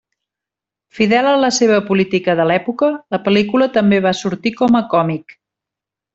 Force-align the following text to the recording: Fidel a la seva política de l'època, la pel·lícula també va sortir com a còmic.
Fidel 0.99 1.27
a 1.31 1.33
la 1.41 1.51
seva 1.57 1.77
política 1.89 2.35
de 2.39 2.47
l'època, 2.53 2.89
la 3.17 3.21
pel·lícula 3.27 3.69
també 3.77 4.01
va 4.07 4.15
sortir 4.23 4.55
com 4.63 4.81
a 4.81 4.83
còmic. 4.97 5.39